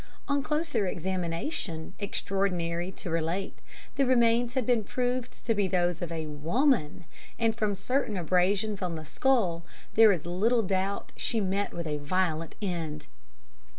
[0.27, 3.59] On closer examination, extraordinary to relate,
[3.97, 7.05] the remains have been proved to be those of a WOMAN;
[7.37, 11.97] and from certain abrasions on the skull, there is little doubt she met with a
[11.99, 13.05] violent end."